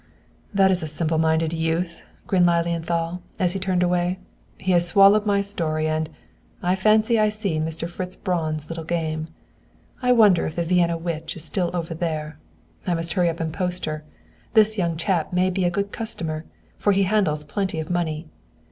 "This 0.51 0.77
is 0.77 0.81
a 0.81 0.87
simple 0.87 1.19
minded 1.19 1.53
youth," 1.53 2.01
grinned 2.25 2.47
Lilienthal, 2.47 3.21
as 3.37 3.51
he 3.53 3.59
turned 3.59 3.83
away. 3.83 4.17
"He 4.57 4.71
has 4.71 4.87
swallowed 4.87 5.27
my 5.27 5.41
story, 5.41 5.87
and 5.87 6.09
I 6.63 6.75
fancy 6.75 7.19
I 7.19 7.29
see 7.29 7.59
Mr. 7.59 7.87
Fritz 7.87 8.15
Braun's 8.15 8.67
little 8.67 8.83
game. 8.83 9.27
I 10.01 10.11
wonder 10.11 10.47
if 10.47 10.55
the 10.55 10.63
Vienna 10.63 10.97
witch 10.97 11.35
is 11.35 11.43
still 11.43 11.69
over 11.75 11.93
there. 11.93 12.39
I 12.87 12.95
must 12.95 13.13
hurry 13.13 13.29
up 13.29 13.39
and 13.39 13.53
post 13.53 13.85
her. 13.85 14.03
This 14.55 14.75
young 14.75 14.97
chap 14.97 15.33
may 15.33 15.51
be 15.51 15.65
a 15.65 15.69
good 15.69 15.91
customer, 15.91 16.45
for 16.79 16.93
he 16.93 17.03
handles 17.03 17.43
plenty 17.43 17.79
of 17.79 17.91
money." 17.91 18.25